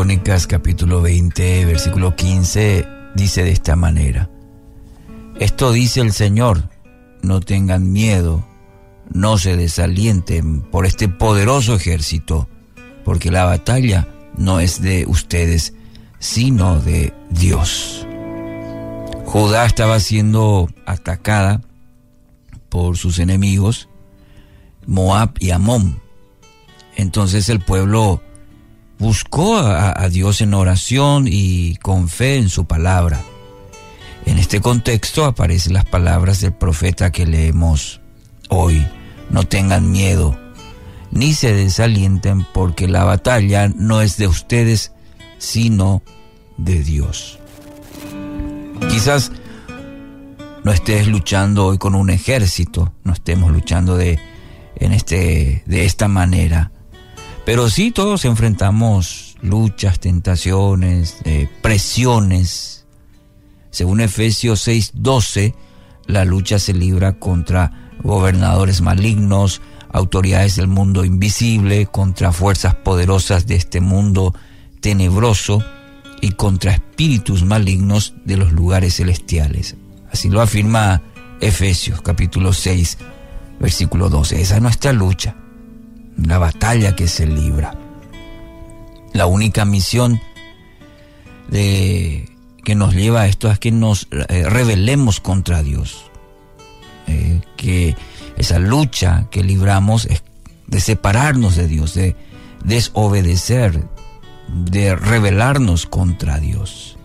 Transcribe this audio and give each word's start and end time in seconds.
Crónicas 0.00 0.46
capítulo 0.46 1.02
20, 1.02 1.66
versículo 1.66 2.16
15, 2.16 2.88
dice 3.14 3.44
de 3.44 3.50
esta 3.50 3.76
manera. 3.76 4.30
Esto 5.38 5.72
dice 5.72 6.00
el 6.00 6.14
Señor, 6.14 6.70
no 7.20 7.40
tengan 7.40 7.92
miedo, 7.92 8.48
no 9.12 9.36
se 9.36 9.58
desalienten 9.58 10.62
por 10.62 10.86
este 10.86 11.10
poderoso 11.10 11.74
ejército, 11.74 12.48
porque 13.04 13.30
la 13.30 13.44
batalla 13.44 14.08
no 14.38 14.58
es 14.58 14.80
de 14.80 15.04
ustedes, 15.06 15.74
sino 16.18 16.80
de 16.80 17.12
Dios. 17.28 18.06
Judá 19.26 19.66
estaba 19.66 20.00
siendo 20.00 20.70
atacada 20.86 21.60
por 22.70 22.96
sus 22.96 23.18
enemigos, 23.18 23.90
Moab 24.86 25.34
y 25.40 25.50
Amón. 25.50 26.00
Entonces 26.96 27.50
el 27.50 27.60
pueblo 27.60 28.22
buscó 29.00 29.56
a, 29.56 30.08
Dios 30.10 30.42
en 30.42 30.54
oración 30.54 31.24
y 31.26 31.74
con 31.76 32.08
fe 32.08 32.36
en 32.36 32.48
su 32.48 32.66
palabra. 32.66 33.20
En 34.26 34.38
este 34.38 34.60
contexto 34.60 35.24
aparecen 35.24 35.72
las 35.72 35.86
palabras 35.86 36.40
del 36.40 36.52
profeta 36.52 37.10
que 37.10 37.26
leemos 37.26 38.00
hoy. 38.50 38.86
No 39.30 39.44
tengan 39.44 39.90
miedo, 39.90 40.38
ni 41.10 41.32
se 41.32 41.54
desalienten, 41.54 42.46
porque 42.52 42.86
la 42.86 43.04
batalla 43.04 43.68
no 43.68 44.02
es 44.02 44.18
de 44.18 44.26
ustedes, 44.26 44.92
sino 45.38 46.02
de 46.58 46.82
Dios. 46.82 47.38
Quizás 48.90 49.32
no 50.62 50.72
estés 50.72 51.08
luchando 51.08 51.66
hoy 51.66 51.78
con 51.78 51.94
un 51.94 52.10
ejército, 52.10 52.92
no 53.04 53.14
estemos 53.14 53.50
luchando 53.50 53.96
de, 53.96 54.18
en 54.76 54.92
este, 54.92 55.62
de 55.64 55.86
esta 55.86 56.06
manera, 56.06 56.70
pero 57.50 57.68
sí 57.68 57.90
todos 57.90 58.24
enfrentamos 58.26 59.34
luchas, 59.42 59.98
tentaciones, 59.98 61.16
eh, 61.24 61.48
presiones. 61.60 62.86
Según 63.72 64.00
Efesios 64.00 64.60
6:12, 64.60 65.56
la 66.06 66.24
lucha 66.24 66.60
se 66.60 66.72
libra 66.72 67.18
contra 67.18 67.90
gobernadores 68.04 68.82
malignos, 68.82 69.62
autoridades 69.92 70.54
del 70.54 70.68
mundo 70.68 71.04
invisible, 71.04 71.86
contra 71.86 72.30
fuerzas 72.30 72.76
poderosas 72.76 73.48
de 73.48 73.56
este 73.56 73.80
mundo 73.80 74.32
tenebroso 74.80 75.60
y 76.20 76.30
contra 76.30 76.70
espíritus 76.70 77.44
malignos 77.44 78.14
de 78.24 78.36
los 78.36 78.52
lugares 78.52 78.94
celestiales. 78.94 79.74
Así 80.12 80.28
lo 80.30 80.40
afirma 80.40 81.02
Efesios 81.40 82.00
capítulo 82.00 82.52
6, 82.52 82.98
versículo 83.58 84.08
12. 84.08 84.40
Esa 84.40 84.54
es 84.54 84.62
nuestra 84.62 84.92
lucha, 84.92 85.34
la 86.24 86.38
batalla 86.38 86.96
que 86.96 87.08
se 87.08 87.26
libra. 87.26 87.74
La 89.12 89.26
única 89.26 89.64
misión 89.64 90.20
de, 91.48 92.30
que 92.64 92.74
nos 92.74 92.94
lleva 92.94 93.22
a 93.22 93.26
esto 93.26 93.50
es 93.50 93.58
que 93.58 93.72
nos 93.72 94.08
eh, 94.28 94.44
rebelemos 94.48 95.20
contra 95.20 95.62
Dios. 95.62 96.10
Eh, 97.06 97.40
que 97.56 97.96
esa 98.36 98.58
lucha 98.58 99.26
que 99.30 99.42
libramos 99.42 100.06
es 100.06 100.22
de 100.66 100.80
separarnos 100.80 101.56
de 101.56 101.66
Dios, 101.66 101.94
de 101.94 102.14
desobedecer, 102.64 103.88
de 104.48 104.94
rebelarnos 104.94 105.86
contra 105.86 106.38
Dios. 106.38 106.96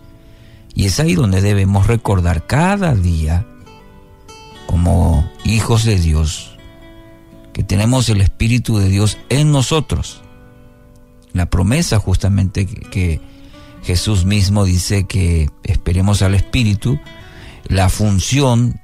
Y 0.75 0.85
es 0.85 0.99
ahí 0.99 1.15
donde 1.15 1.41
debemos 1.41 1.87
recordar 1.87 2.45
cada 2.45 2.93
día, 2.93 3.47
como 4.67 5.29
hijos 5.45 5.85
de 5.85 5.97
Dios, 5.97 6.54
que 7.55 7.63
tenemos 7.63 8.09
el 8.09 8.19
Espíritu 8.19 8.79
de 8.79 8.89
Dios 8.89 9.17
en 9.29 9.53
nosotros. 9.53 10.21
La 11.31 11.45
promesa 11.45 11.99
justamente 11.99 12.65
que, 12.65 13.21
Jesús 13.81 14.25
mismo 14.25 14.65
dice 14.65 15.05
que 15.05 15.49
esperemos 15.63 16.21
al 16.21 16.35
Espíritu, 16.35 16.99
la 17.69 17.87
función 17.87 18.81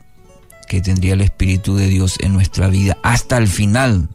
que 0.69 0.79
tendría 0.79 1.16
el 1.16 1.22
Espíritu 1.22 1.75
de 1.75 1.88
Dios 1.88 2.16
en 2.22 2.31
nuestra 2.31 2.69
vida 2.69 2.97
hasta 3.03 3.38
el 3.38 3.50
final 3.50 4.07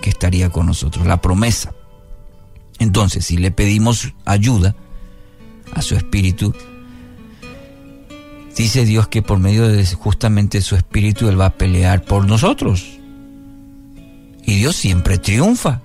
que 0.00 0.08
estaría 0.08 0.48
con 0.48 0.64
nosotros, 0.64 1.06
la 1.06 1.20
promesa. 1.20 1.74
Entonces, 2.78 3.26
si 3.26 3.36
le 3.36 3.50
pedimos 3.50 4.14
ayuda 4.24 4.76
a 5.74 5.82
su 5.82 5.94
Espíritu, 5.94 6.54
dice 8.56 8.86
Dios 8.86 9.08
que 9.08 9.20
por 9.20 9.40
medio 9.40 9.68
de 9.68 9.84
justamente 9.84 10.62
su 10.62 10.74
Espíritu 10.74 11.28
Él 11.28 11.38
va 11.38 11.46
a 11.46 11.54
pelear 11.58 12.02
por 12.02 12.26
nosotros. 12.26 12.97
Dios 14.58 14.74
siempre 14.74 15.18
triunfa. 15.18 15.82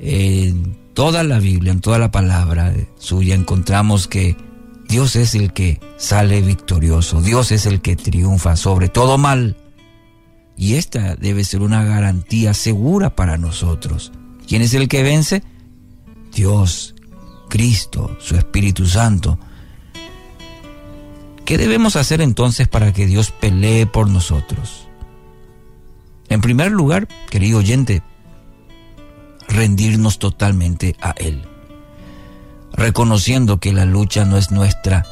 En 0.00 0.76
toda 0.92 1.22
la 1.22 1.38
Biblia, 1.38 1.70
en 1.70 1.80
toda 1.80 2.00
la 2.00 2.10
palabra 2.10 2.74
suya 2.98 3.36
encontramos 3.36 4.08
que 4.08 4.36
Dios 4.88 5.14
es 5.14 5.36
el 5.36 5.52
que 5.52 5.80
sale 5.96 6.42
victorioso, 6.42 7.22
Dios 7.22 7.52
es 7.52 7.66
el 7.66 7.80
que 7.80 7.94
triunfa 7.94 8.56
sobre 8.56 8.88
todo 8.88 9.18
mal. 9.18 9.56
Y 10.56 10.74
esta 10.74 11.14
debe 11.14 11.44
ser 11.44 11.62
una 11.62 11.84
garantía 11.84 12.54
segura 12.54 13.14
para 13.14 13.38
nosotros. 13.38 14.10
¿Quién 14.48 14.62
es 14.62 14.74
el 14.74 14.88
que 14.88 15.04
vence? 15.04 15.44
Dios, 16.34 16.96
Cristo, 17.48 18.16
su 18.18 18.34
Espíritu 18.34 18.84
Santo. 18.84 19.38
¿Qué 21.44 21.56
debemos 21.56 21.94
hacer 21.94 22.20
entonces 22.20 22.66
para 22.66 22.92
que 22.92 23.06
Dios 23.06 23.30
pelee 23.30 23.86
por 23.86 24.08
nosotros? 24.08 24.88
En 26.28 26.40
primer 26.40 26.72
lugar, 26.72 27.06
querido 27.30 27.58
oyente, 27.58 28.02
rendirnos 29.48 30.18
totalmente 30.18 30.96
a 31.00 31.10
Él, 31.16 31.42
reconociendo 32.72 33.60
que 33.60 33.72
la 33.72 33.84
lucha 33.84 34.24
no 34.24 34.36
es 34.36 34.50
nuestra, 34.50 35.04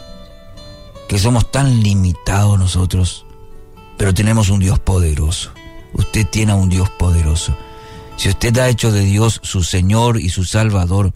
que 1.08 1.18
somos 1.18 1.50
tan 1.50 1.82
limitados 1.82 2.58
nosotros, 2.58 3.26
pero 3.98 4.14
tenemos 4.14 4.48
un 4.48 4.60
Dios 4.60 4.78
poderoso. 4.78 5.52
Usted 5.92 6.26
tiene 6.26 6.52
a 6.52 6.56
un 6.56 6.70
Dios 6.70 6.88
poderoso. 6.90 7.54
Si 8.16 8.30
usted 8.30 8.56
ha 8.58 8.68
hecho 8.68 8.90
de 8.90 9.02
Dios 9.02 9.40
su 9.42 9.62
Señor 9.62 10.18
y 10.18 10.30
su 10.30 10.44
Salvador, 10.44 11.12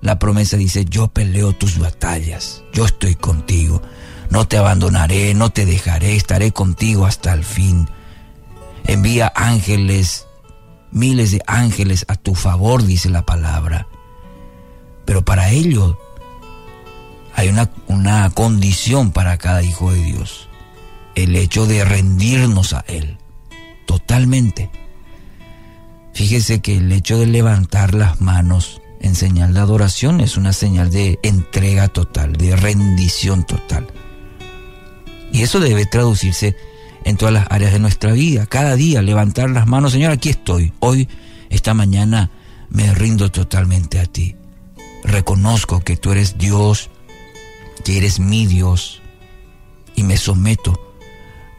la 0.00 0.18
promesa 0.18 0.56
dice, 0.56 0.84
yo 0.86 1.08
peleo 1.08 1.52
tus 1.52 1.78
batallas, 1.78 2.62
yo 2.72 2.86
estoy 2.86 3.14
contigo, 3.14 3.82
no 4.30 4.48
te 4.48 4.56
abandonaré, 4.56 5.34
no 5.34 5.50
te 5.50 5.66
dejaré, 5.66 6.16
estaré 6.16 6.52
contigo 6.52 7.06
hasta 7.06 7.34
el 7.34 7.44
fin 7.44 7.86
envía 8.92 9.32
ángeles, 9.34 10.26
miles 10.90 11.30
de 11.32 11.42
ángeles 11.46 12.04
a 12.08 12.16
tu 12.16 12.34
favor, 12.34 12.84
dice 12.84 13.10
la 13.10 13.22
palabra. 13.22 13.86
Pero 15.04 15.24
para 15.24 15.50
ello 15.50 15.98
hay 17.34 17.48
una, 17.48 17.70
una 17.88 18.30
condición 18.30 19.10
para 19.10 19.38
cada 19.38 19.62
hijo 19.62 19.92
de 19.92 20.02
Dios, 20.02 20.48
el 21.14 21.36
hecho 21.36 21.66
de 21.66 21.84
rendirnos 21.84 22.72
a 22.72 22.84
Él, 22.86 23.18
totalmente. 23.86 24.70
Fíjese 26.14 26.60
que 26.60 26.76
el 26.76 26.92
hecho 26.92 27.18
de 27.18 27.26
levantar 27.26 27.94
las 27.94 28.20
manos 28.20 28.82
en 29.00 29.14
señal 29.14 29.54
de 29.54 29.60
adoración 29.60 30.20
es 30.20 30.36
una 30.36 30.52
señal 30.52 30.90
de 30.90 31.18
entrega 31.22 31.88
total, 31.88 32.34
de 32.34 32.54
rendición 32.54 33.44
total. 33.44 33.88
Y 35.32 35.42
eso 35.42 35.58
debe 35.60 35.86
traducirse 35.86 36.54
en 37.04 37.16
todas 37.16 37.34
las 37.34 37.46
áreas 37.50 37.72
de 37.72 37.78
nuestra 37.78 38.12
vida. 38.12 38.46
Cada 38.46 38.76
día 38.76 39.02
levantar 39.02 39.50
las 39.50 39.66
manos, 39.66 39.92
Señor, 39.92 40.12
aquí 40.12 40.30
estoy. 40.30 40.72
Hoy, 40.80 41.08
esta 41.50 41.74
mañana, 41.74 42.30
me 42.70 42.94
rindo 42.94 43.30
totalmente 43.30 43.98
a 43.98 44.06
ti. 44.06 44.36
Reconozco 45.04 45.80
que 45.80 45.96
tú 45.96 46.12
eres 46.12 46.38
Dios, 46.38 46.90
que 47.84 47.98
eres 47.98 48.20
mi 48.20 48.46
Dios, 48.46 49.02
y 49.94 50.04
me 50.04 50.16
someto 50.16 50.96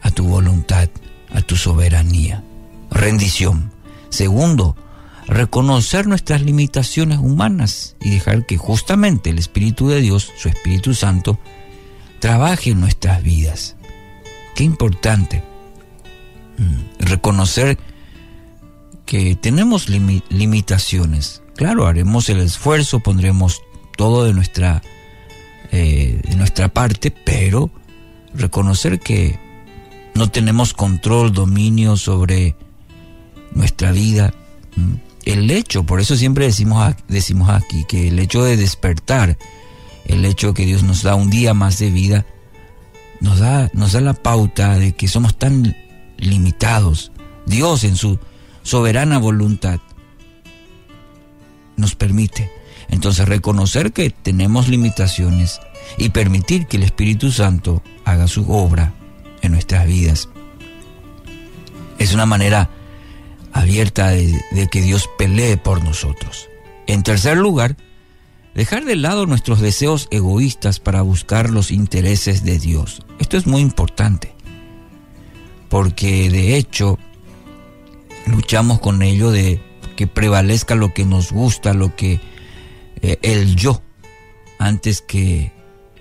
a 0.02 0.10
tu 0.10 0.24
voluntad, 0.24 0.88
a 1.30 1.42
tu 1.42 1.56
soberanía. 1.56 2.42
Rendición. 2.90 3.72
Segundo, 4.08 4.76
reconocer 5.26 6.06
nuestras 6.06 6.42
limitaciones 6.42 7.18
humanas 7.18 7.96
y 8.00 8.10
dejar 8.10 8.46
que 8.46 8.56
justamente 8.56 9.30
el 9.30 9.38
Espíritu 9.38 9.88
de 9.88 10.00
Dios, 10.00 10.30
su 10.36 10.48
Espíritu 10.48 10.94
Santo, 10.94 11.38
trabaje 12.20 12.70
en 12.70 12.80
nuestras 12.80 13.22
vidas. 13.22 13.76
Qué 14.54 14.64
importante 14.64 15.42
mm, 16.58 17.04
reconocer 17.04 17.78
que 19.06 19.36
tenemos 19.36 19.88
limitaciones. 19.88 21.42
Claro, 21.56 21.86
haremos 21.86 22.28
el 22.28 22.40
esfuerzo, 22.40 23.00
pondremos 23.00 23.62
todo 23.96 24.24
de 24.24 24.32
nuestra, 24.32 24.82
eh, 25.72 26.20
nuestra 26.36 26.68
parte, 26.68 27.10
pero 27.10 27.70
reconocer 28.34 29.00
que 29.00 29.38
no 30.14 30.30
tenemos 30.30 30.72
control, 30.72 31.32
dominio 31.32 31.96
sobre 31.96 32.56
nuestra 33.52 33.92
vida. 33.92 34.34
Mm, 34.76 34.94
el 35.24 35.50
hecho, 35.50 35.84
por 35.84 36.00
eso 36.00 36.16
siempre 36.16 36.46
decimos, 36.46 36.94
decimos 37.08 37.50
aquí, 37.50 37.84
que 37.88 38.08
el 38.08 38.18
hecho 38.18 38.42
de 38.44 38.56
despertar, 38.56 39.38
el 40.06 40.24
hecho 40.24 40.54
que 40.54 40.66
Dios 40.66 40.82
nos 40.82 41.02
da 41.02 41.14
un 41.14 41.30
día 41.30 41.54
más 41.54 41.78
de 41.78 41.90
vida, 41.90 42.26
nos 43.20 43.38
da, 43.38 43.70
nos 43.72 43.92
da 43.92 44.00
la 44.00 44.14
pauta 44.14 44.78
de 44.78 44.92
que 44.92 45.08
somos 45.08 45.36
tan 45.36 45.76
limitados. 46.18 47.12
Dios 47.46 47.84
en 47.84 47.96
su 47.96 48.18
soberana 48.62 49.18
voluntad 49.18 49.80
nos 51.76 51.94
permite. 51.94 52.50
Entonces 52.88 53.28
reconocer 53.28 53.92
que 53.92 54.10
tenemos 54.10 54.68
limitaciones 54.68 55.60
y 55.98 56.10
permitir 56.10 56.66
que 56.66 56.76
el 56.76 56.82
Espíritu 56.82 57.30
Santo 57.30 57.82
haga 58.04 58.28
su 58.28 58.50
obra 58.50 58.92
en 59.42 59.52
nuestras 59.52 59.86
vidas. 59.86 60.28
Es 61.98 62.14
una 62.14 62.26
manera 62.26 62.70
abierta 63.52 64.08
de, 64.08 64.68
que 64.70 64.82
Dios 64.82 65.08
pelee 65.16 65.56
por 65.56 65.82
nosotros. 65.82 66.48
En 66.86 67.02
tercer 67.02 67.36
lugar, 67.36 67.76
dejar 68.54 68.84
de 68.84 68.96
lado 68.96 69.26
nuestros 69.26 69.60
deseos 69.60 70.08
egoístas 70.10 70.80
para 70.80 71.02
buscar 71.02 71.50
los 71.50 71.70
intereses 71.70 72.44
de 72.44 72.58
Dios. 72.58 73.02
Esto 73.18 73.36
es 73.36 73.46
muy 73.46 73.60
importante, 73.60 74.32
porque 75.68 76.30
de 76.30 76.56
hecho 76.56 76.98
luchamos 78.26 78.80
con 78.80 79.02
ello 79.02 79.30
de 79.30 79.60
que 79.96 80.06
prevalezca 80.06 80.74
lo 80.74 80.92
que 80.94 81.04
nos 81.04 81.32
gusta, 81.32 81.74
lo 81.74 81.94
que 81.94 82.20
eh, 83.02 83.18
el 83.22 83.56
yo, 83.56 83.82
antes 84.58 85.00
que 85.00 85.52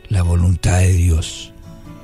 la 0.10 0.24
voluntad 0.24 0.80
de 0.80 0.94
Dios. 0.94 1.54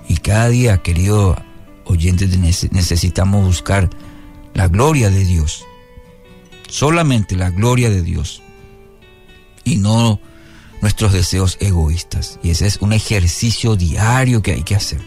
Y 0.08 0.18
cada 0.18 0.50
día, 0.50 0.80
querido 0.80 1.38
oyente, 1.86 2.28
necesitamos 2.28 3.46
buscar 3.46 3.90
la 4.54 4.68
gloria 4.68 5.10
de 5.10 5.24
Dios. 5.24 5.66
Solamente 6.68 7.36
la 7.36 7.52
gloria 7.52 7.90
de 7.90 8.02
Dios. 8.02 8.42
Y 9.64 9.78
no 9.78 10.20
nuestros 10.82 11.14
deseos 11.14 11.58
egoístas. 11.60 12.40
Y 12.44 12.52
ese 12.52 12.68
es 12.68 12.78
un 12.82 12.94
ejercicio 12.94 13.76
diario 13.76 14.42
que 14.42 14.54
hay 14.54 14.64
que 14.64 14.76
hacer. 14.76 15.02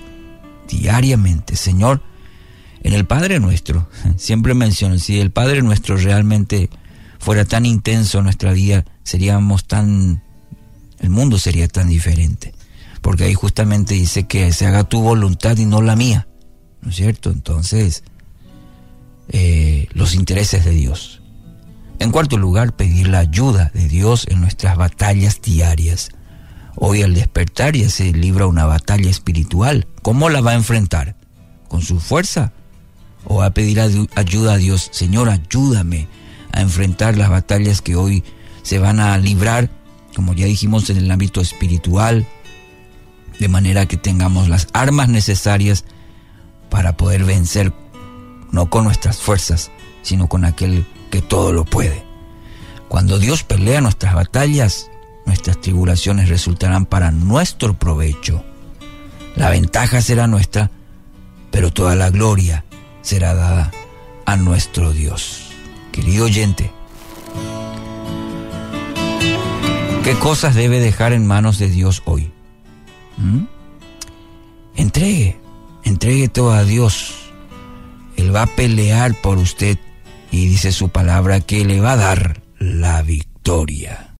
Diariamente. 0.68 1.56
Señor, 1.56 2.02
en 2.82 2.92
el 2.94 3.06
Padre 3.06 3.40
nuestro, 3.40 3.88
siempre 4.16 4.54
menciono, 4.54 4.98
si 4.98 5.20
el 5.20 5.30
Padre 5.30 5.62
nuestro 5.62 5.96
realmente 5.96 6.70
fuera 7.18 7.44
tan 7.44 7.66
intenso 7.66 8.22
nuestra 8.22 8.52
vida, 8.52 8.84
seríamos 9.04 9.66
tan, 9.66 10.22
el 10.98 11.10
mundo 11.10 11.38
sería 11.38 11.68
tan 11.68 11.88
diferente. 11.88 12.54
Porque 13.00 13.24
ahí 13.24 13.34
justamente 13.34 13.94
dice 13.94 14.26
que 14.26 14.52
se 14.52 14.66
haga 14.66 14.84
tu 14.84 15.00
voluntad 15.00 15.56
y 15.56 15.66
no 15.66 15.82
la 15.82 15.96
mía. 15.96 16.28
¿No 16.82 16.90
es 16.90 16.96
cierto? 16.96 17.30
Entonces, 17.30 18.04
eh, 19.28 19.88
los 19.92 20.14
intereses 20.14 20.64
de 20.64 20.72
Dios. 20.72 21.21
En 22.02 22.10
cuarto 22.10 22.36
lugar, 22.36 22.74
pedir 22.74 23.06
la 23.06 23.20
ayuda 23.20 23.70
de 23.74 23.86
Dios 23.86 24.26
en 24.28 24.40
nuestras 24.40 24.76
batallas 24.76 25.40
diarias. 25.40 26.10
Hoy 26.74 27.02
al 27.02 27.14
despertar 27.14 27.76
ya 27.76 27.88
se 27.90 28.12
libra 28.12 28.48
una 28.48 28.66
batalla 28.66 29.08
espiritual. 29.08 29.86
¿Cómo 30.02 30.28
la 30.28 30.40
va 30.40 30.50
a 30.50 30.56
enfrentar? 30.56 31.14
¿Con 31.68 31.80
su 31.80 32.00
fuerza? 32.00 32.52
¿O 33.24 33.36
va 33.36 33.46
a 33.46 33.54
pedir 33.54 33.78
ayuda 33.80 34.54
a 34.54 34.56
Dios? 34.56 34.88
Señor, 34.90 35.28
ayúdame 35.28 36.08
a 36.50 36.62
enfrentar 36.62 37.16
las 37.16 37.30
batallas 37.30 37.82
que 37.82 37.94
hoy 37.94 38.24
se 38.64 38.80
van 38.80 38.98
a 38.98 39.16
librar, 39.16 39.70
como 40.16 40.34
ya 40.34 40.46
dijimos, 40.46 40.90
en 40.90 40.96
el 40.96 41.08
ámbito 41.08 41.40
espiritual, 41.40 42.26
de 43.38 43.46
manera 43.46 43.86
que 43.86 43.96
tengamos 43.96 44.48
las 44.48 44.66
armas 44.72 45.08
necesarias 45.08 45.84
para 46.68 46.96
poder 46.96 47.22
vencer 47.22 47.72
no 48.50 48.70
con 48.70 48.82
nuestras 48.82 49.18
fuerzas, 49.18 49.70
sino 50.02 50.26
con 50.26 50.44
aquel 50.44 50.84
que 51.12 51.20
todo 51.20 51.52
lo 51.52 51.66
puede. 51.66 52.04
Cuando 52.88 53.18
Dios 53.18 53.44
pelea 53.44 53.82
nuestras 53.82 54.14
batallas, 54.14 54.90
nuestras 55.26 55.60
tribulaciones 55.60 56.30
resultarán 56.30 56.86
para 56.86 57.10
nuestro 57.10 57.74
provecho. 57.74 58.42
La 59.36 59.50
ventaja 59.50 60.00
será 60.00 60.26
nuestra, 60.26 60.70
pero 61.50 61.70
toda 61.70 61.94
la 61.94 62.08
gloria 62.08 62.64
será 63.02 63.34
dada 63.34 63.70
a 64.24 64.36
nuestro 64.36 64.92
Dios. 64.92 65.50
Querido 65.92 66.24
oyente, 66.24 66.72
¿qué 70.02 70.14
cosas 70.14 70.54
debe 70.54 70.80
dejar 70.80 71.12
en 71.12 71.26
manos 71.26 71.58
de 71.58 71.68
Dios 71.68 72.02
hoy? 72.06 72.32
¿Mm? 73.18 73.44
Entregue, 74.76 75.38
entregue 75.84 76.28
todo 76.28 76.52
a 76.52 76.64
Dios 76.64 77.22
él 78.16 78.34
va 78.34 78.42
a 78.42 78.46
pelear 78.46 79.14
por 79.20 79.38
usted 79.38 79.78
y 80.32 80.48
dice 80.48 80.72
su 80.72 80.88
palabra 80.88 81.40
que 81.40 81.64
le 81.64 81.80
va 81.80 81.92
a 81.92 81.96
dar 81.96 82.42
la 82.58 83.02
victoria. 83.02 84.10